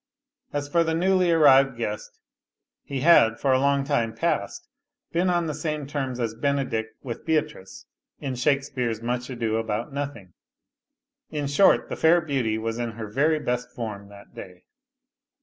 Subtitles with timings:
[0.51, 2.17] As for the newly arrived guest,
[2.83, 4.67] he had for a 238 A LITTLE HERO long time past
[5.11, 7.85] been on the same terms as Benedick with Beatrice,
[8.19, 10.33] in Shakespeare's Much Ado about Nothing.
[11.29, 14.63] In short, the fair beauty was in her very best form that day.